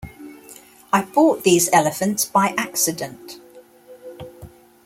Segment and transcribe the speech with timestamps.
[0.91, 3.37] I bought these elephants by accident.